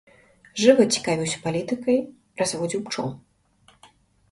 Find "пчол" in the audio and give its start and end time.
2.91-3.15